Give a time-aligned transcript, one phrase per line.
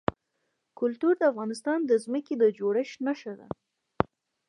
[0.79, 3.47] کلتور د افغانستان د ځمکې د جوړښت نښه ده.